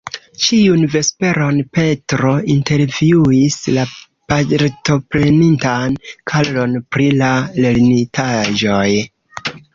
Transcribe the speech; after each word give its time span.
Ĉiun 0.43 0.83
vesperon 0.93 1.59
Petro 1.77 2.31
intervjuis 2.53 3.59
la 3.75 3.83
partoprenintan 4.33 5.99
Karlon 6.33 6.75
pri 6.97 7.09
la 7.23 7.31
lernitaĵoj. 7.67 8.89